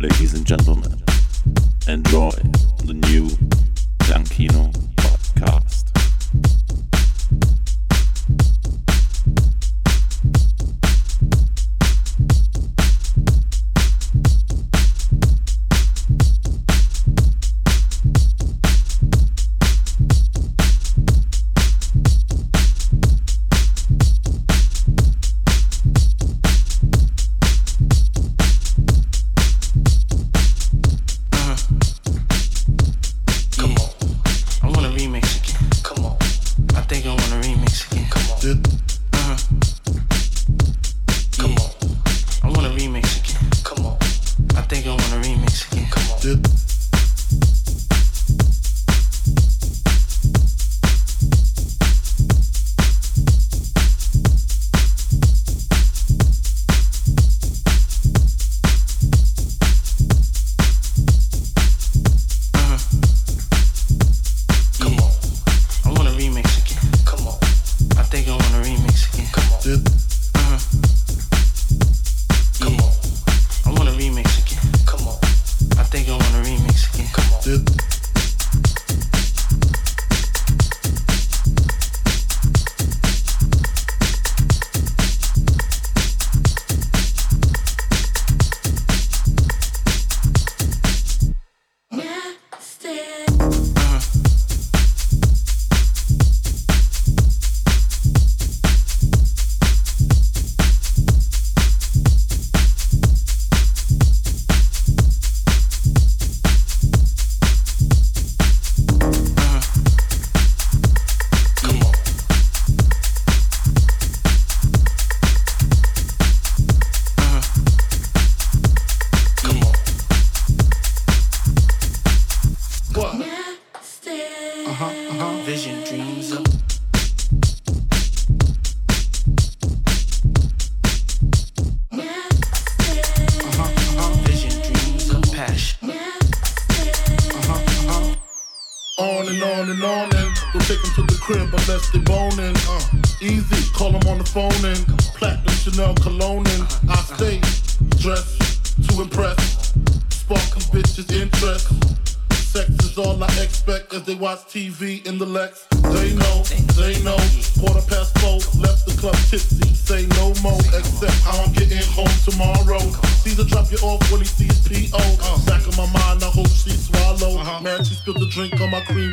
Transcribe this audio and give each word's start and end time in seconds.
ladies 0.00 0.34
and 0.34 0.46
gentlemen, 0.46 0.92
enjoy 1.88 2.30
the 2.84 2.92
new 2.92 3.28
Blankino 3.98 4.70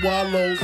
swallows. 0.04 0.63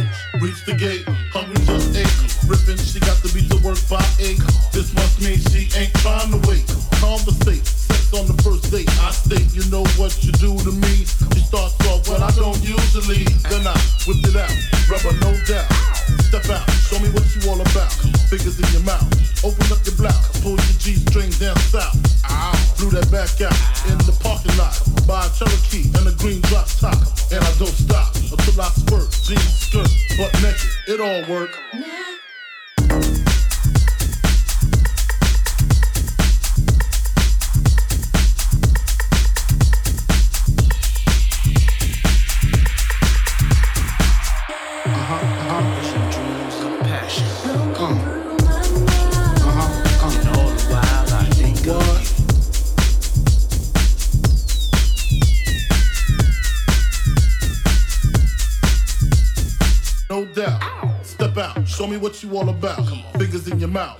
Show 61.79 61.87
me 61.87 61.95
what 61.95 62.21
you 62.21 62.37
all 62.37 62.49
about. 62.49 62.85
Fingers 63.17 63.47
in 63.47 63.57
your 63.57 63.69
mouth. 63.69 63.97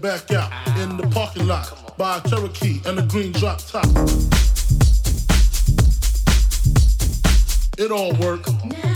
Back 0.00 0.30
out 0.30 0.52
in 0.78 0.96
the 0.96 1.10
parking 1.12 1.48
lot 1.48 1.96
by 1.98 2.18
a 2.18 2.28
Cherokee 2.28 2.80
and 2.86 3.00
a 3.00 3.02
green 3.02 3.32
drop 3.32 3.58
top. 3.58 3.86
It 7.76 7.90
all 7.90 8.12
worked. 8.20 8.91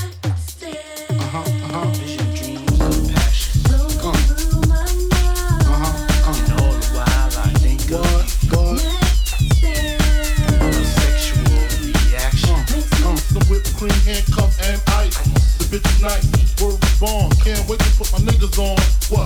night. 16.06 16.22
Word 16.62 16.78
was 16.78 17.00
born. 17.00 17.30
Can't 17.42 17.68
wait 17.68 17.80
to 17.80 17.90
put 17.98 18.12
my 18.12 18.18
niggas 18.18 18.58
on. 18.58 18.78
What? 19.10 19.25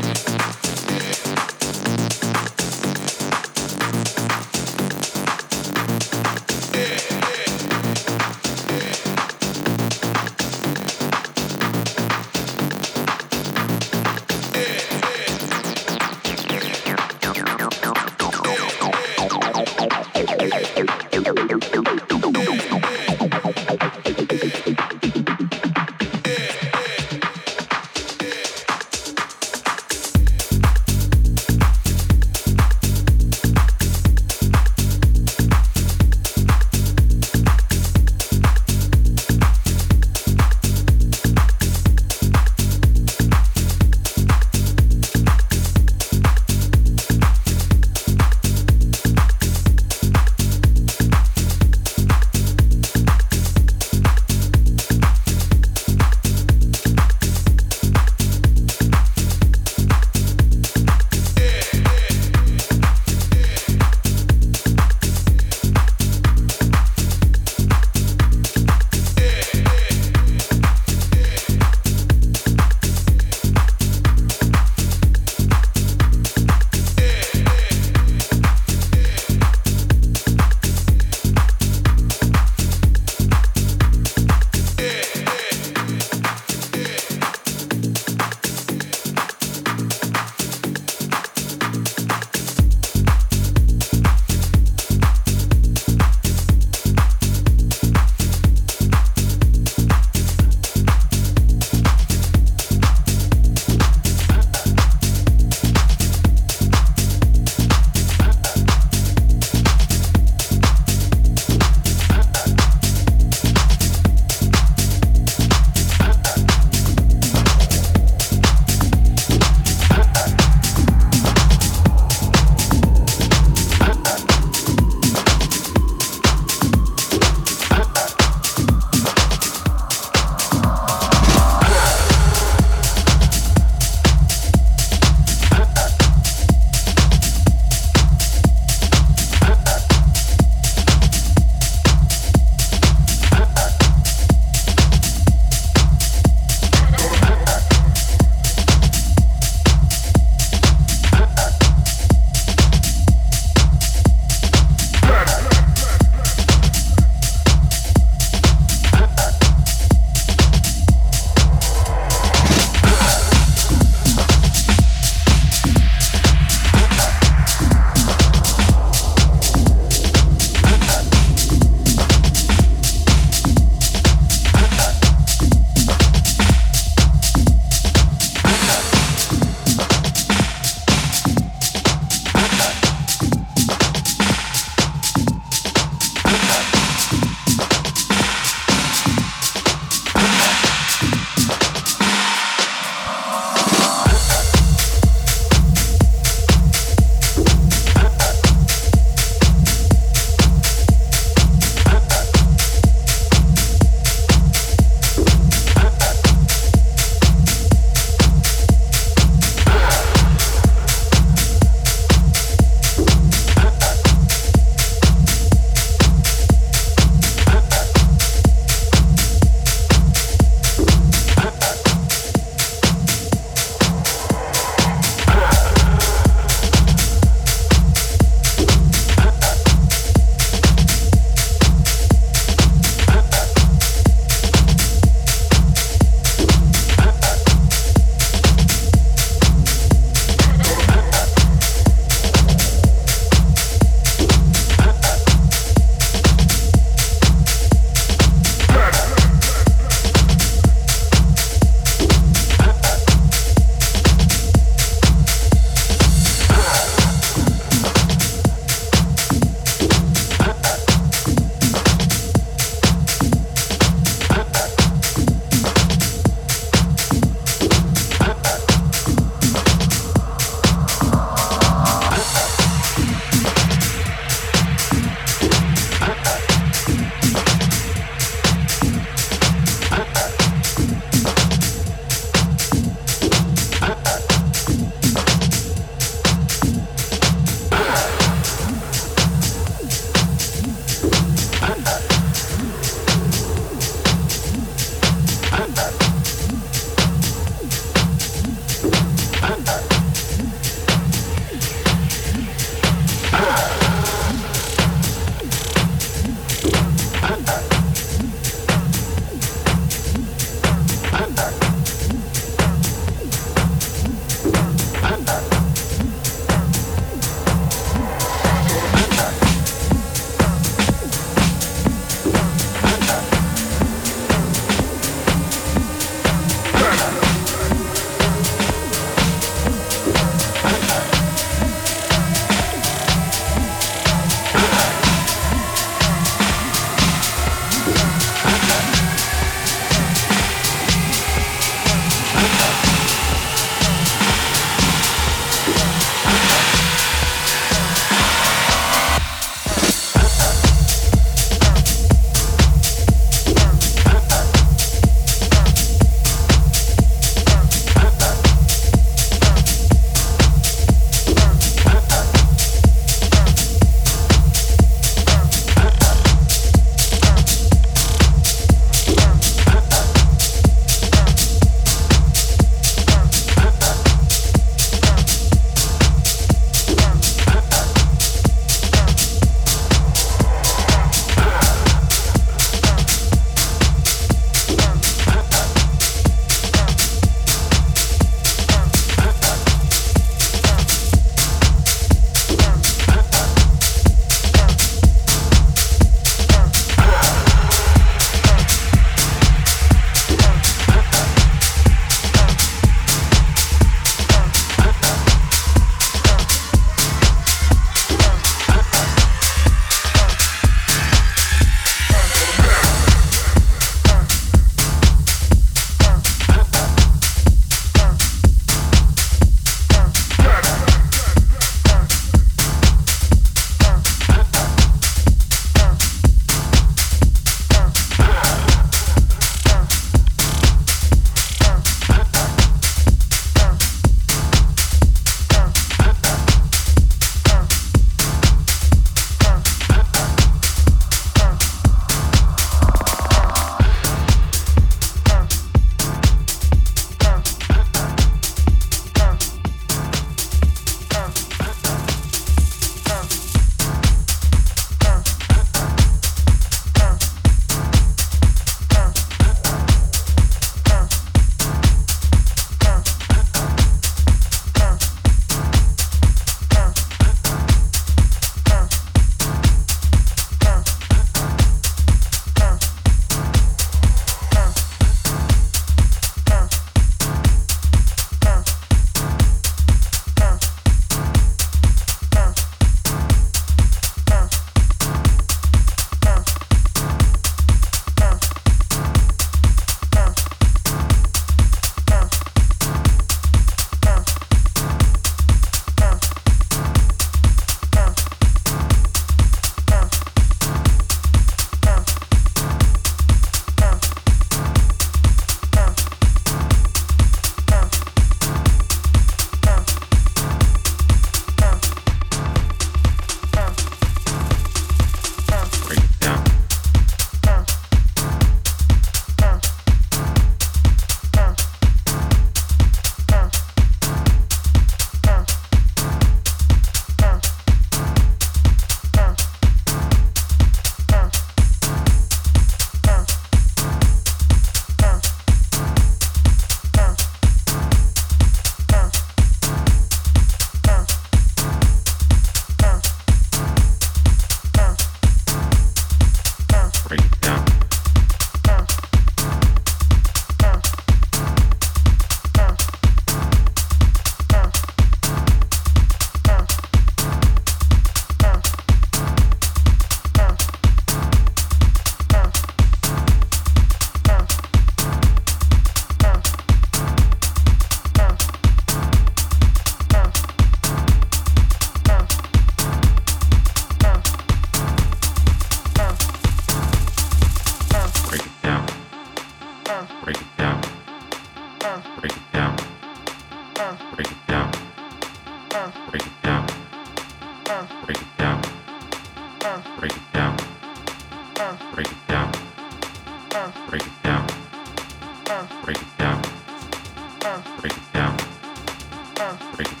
Break 599.59 599.91
it. 599.91 600.00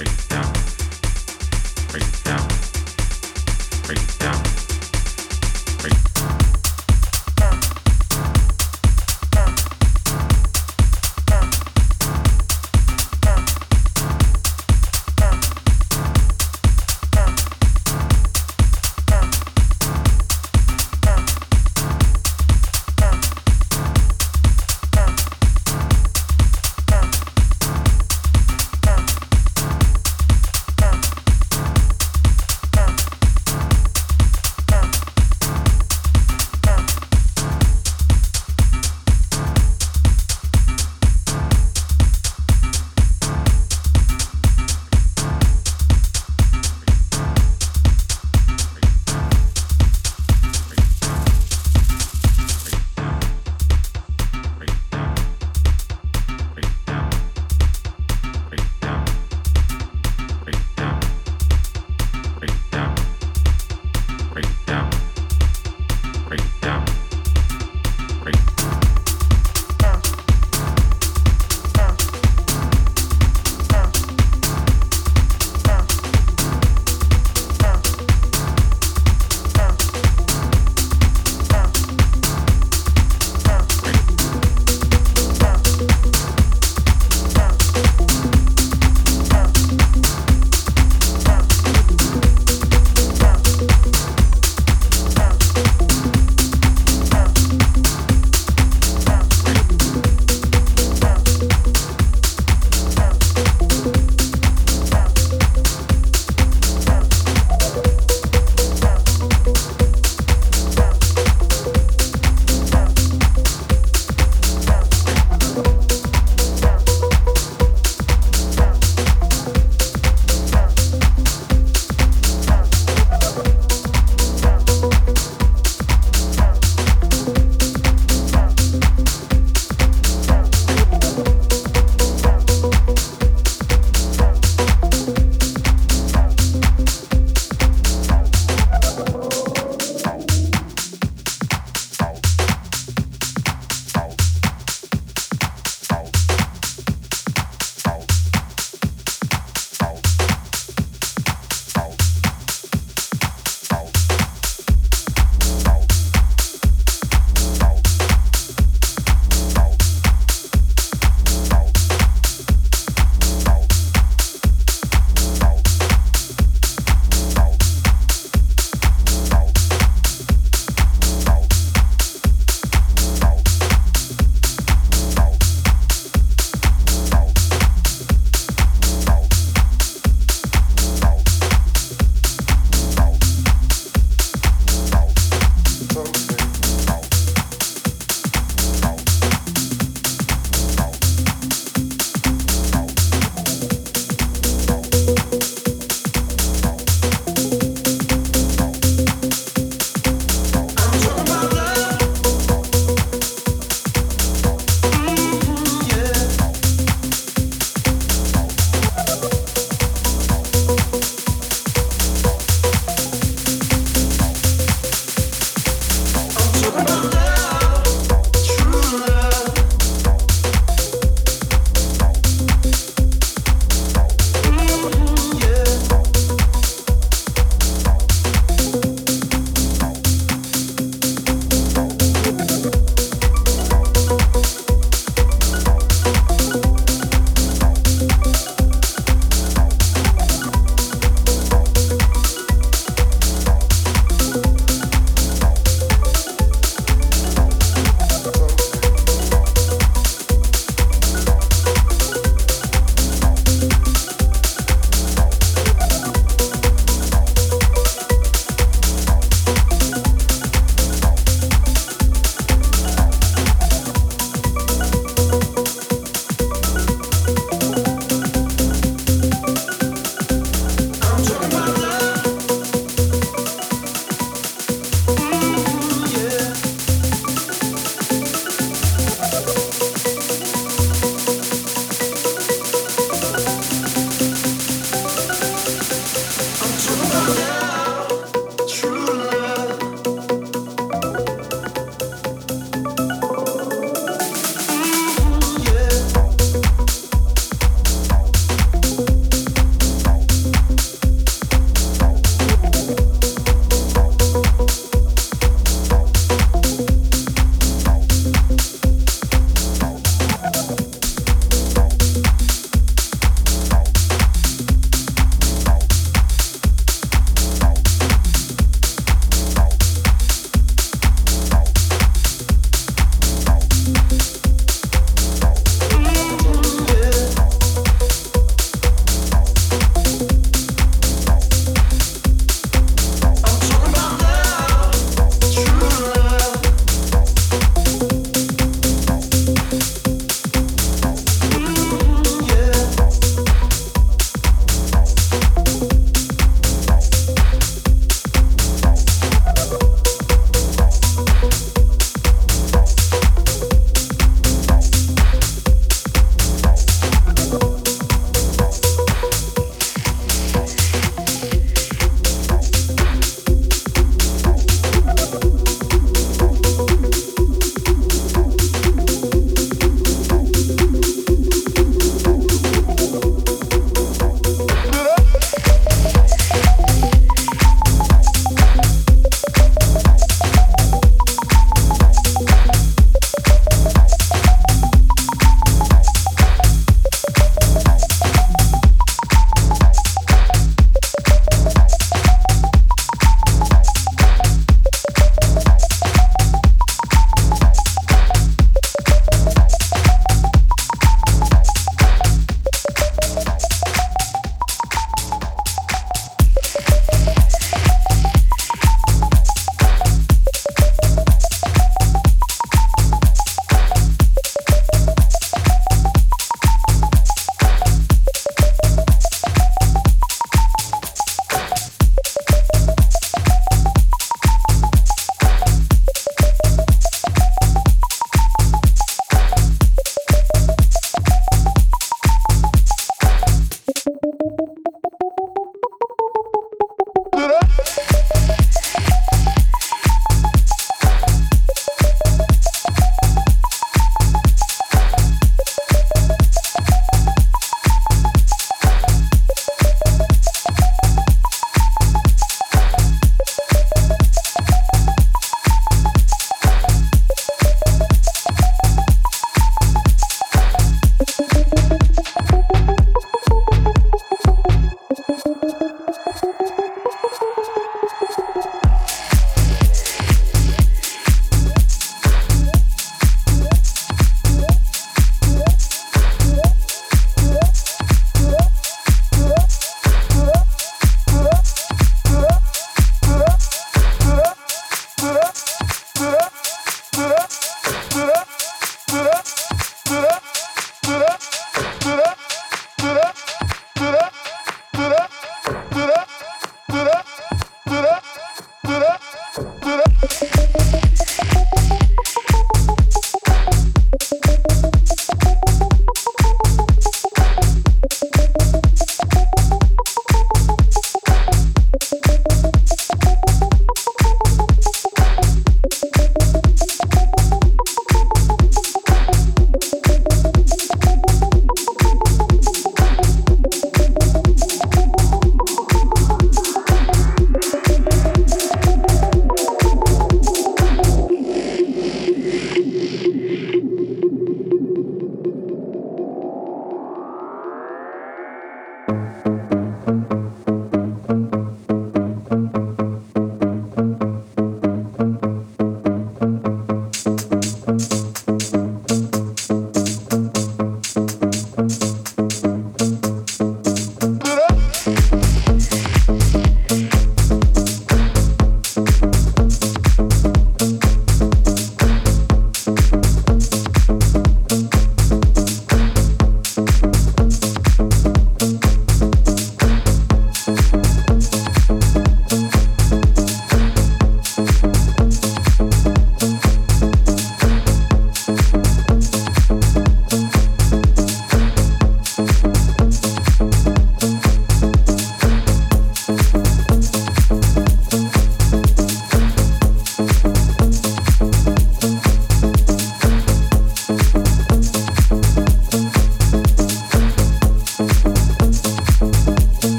Yeah. 0.00 0.47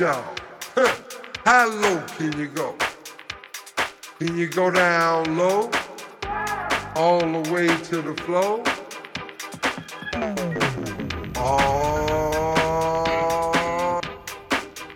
Out, 0.00 0.24
y'all. 0.76 0.86
How 1.44 1.68
low 1.68 2.00
can 2.16 2.38
you 2.38 2.48
go? 2.48 2.74
Can 4.18 4.36
you 4.36 4.48
go 4.48 4.70
down 4.70 5.36
low? 5.36 5.70
All 6.96 7.20
the 7.20 7.50
way 7.52 7.66
to 7.66 8.02
the 8.02 8.14
floor? 8.22 8.62
Oh, 11.36 12.40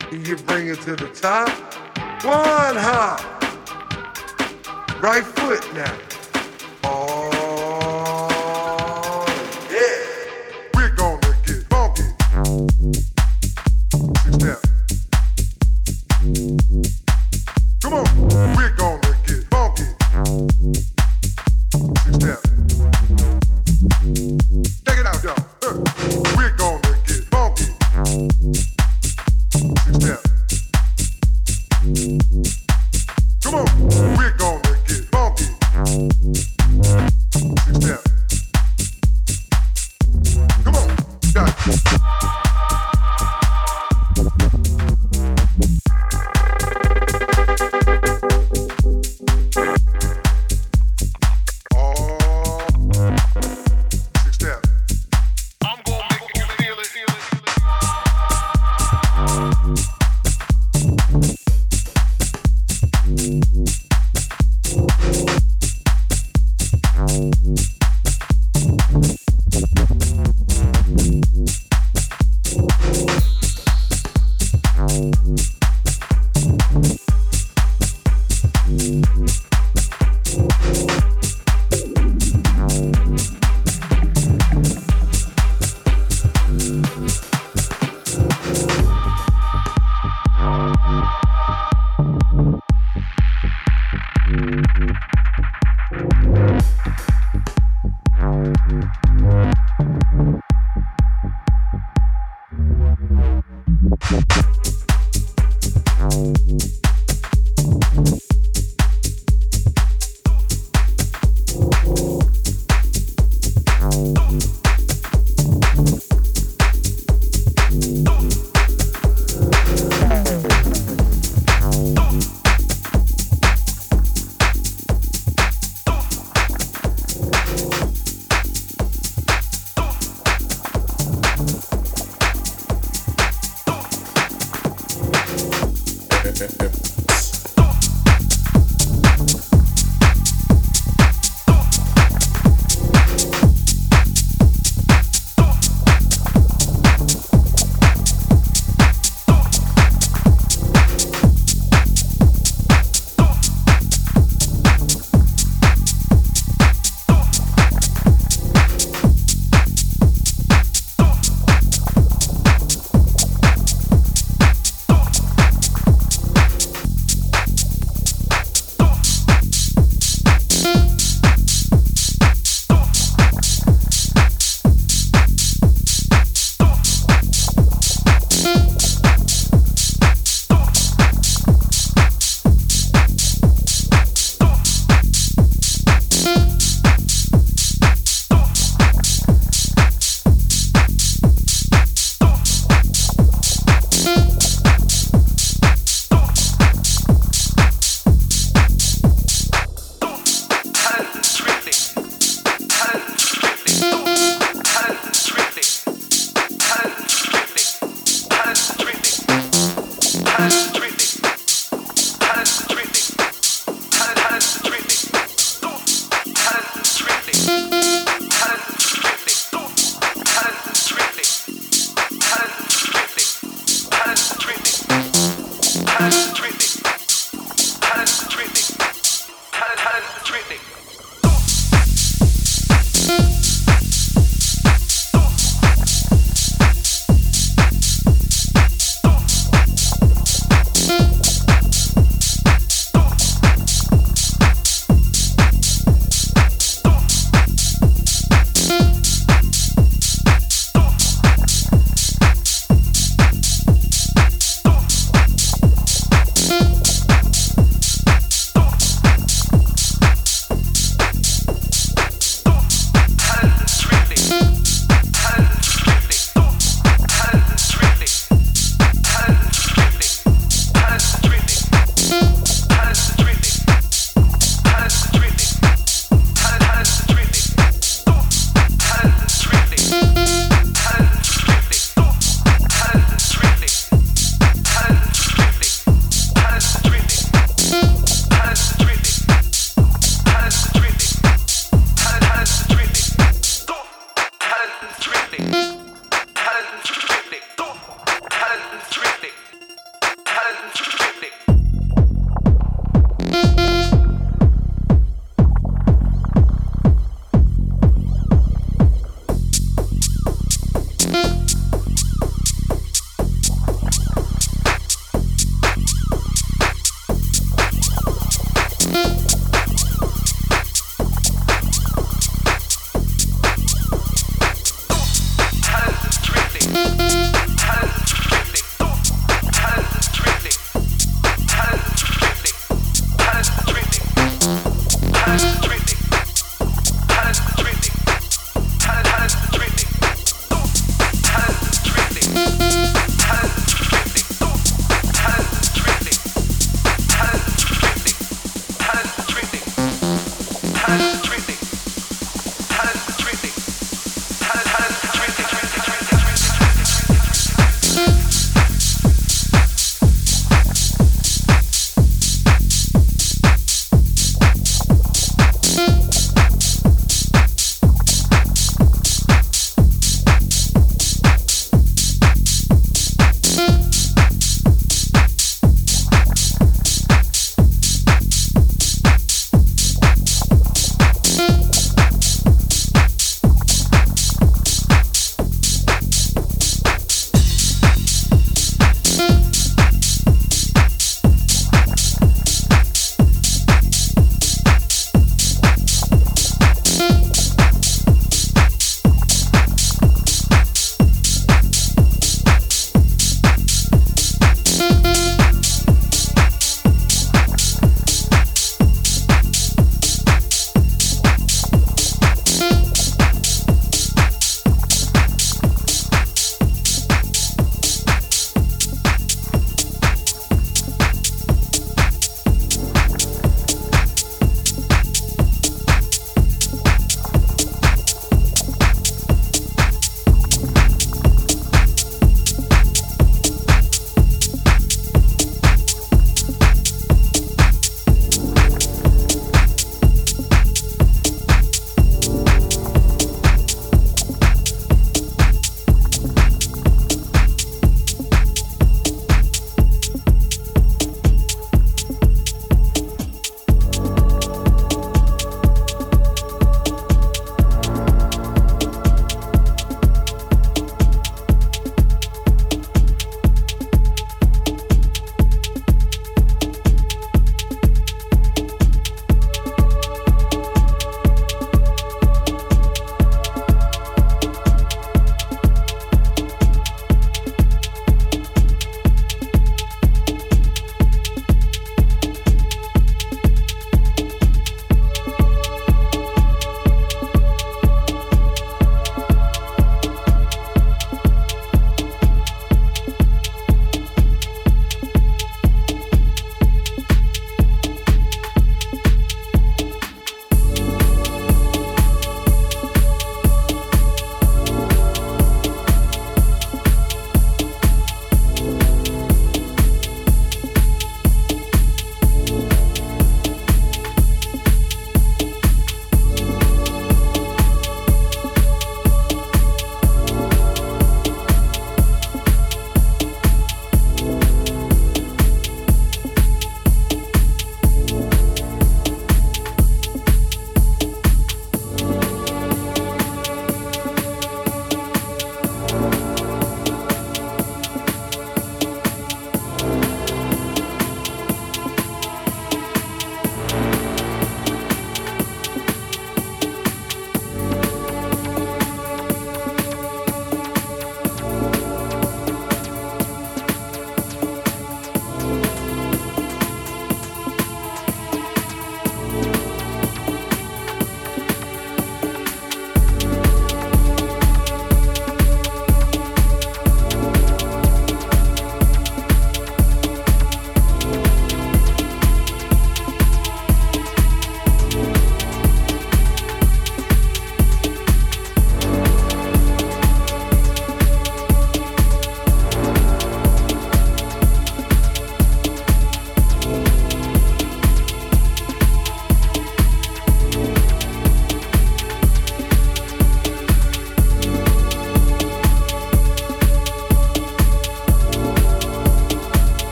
can 0.00 0.24
you 0.24 0.36
bring 0.36 0.68
it 0.68 0.80
to 0.82 0.96
the 0.96 1.08
top? 1.08 1.48
One 2.24 2.76
hop. 2.76 3.20
Right 5.02 5.24
foot 5.24 5.74
now. 5.74 6.13